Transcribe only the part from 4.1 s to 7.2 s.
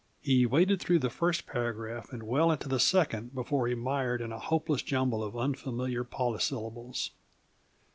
in a hopeless jumble of unfamiliar polysyllables.